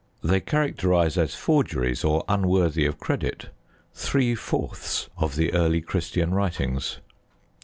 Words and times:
They 0.23 0.41
characterise 0.41 1.15
as 1.15 1.35
forgeries, 1.35 2.03
or 2.03 2.25
unworthy 2.27 2.87
of 2.87 2.97
credit, 2.97 3.51
three 3.93 4.33
fourths 4.33 5.07
of 5.15 5.35
the 5.35 5.53
early 5.53 5.81
Christian 5.81 6.33
writings. 6.33 6.97